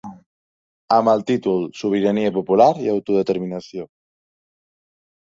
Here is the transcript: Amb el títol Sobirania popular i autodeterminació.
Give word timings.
Amb 0.95 1.11
el 1.11 1.19
títol 1.31 1.67
Sobirania 1.79 2.31
popular 2.37 2.67
i 2.87 2.89
autodeterminació. 2.95 3.87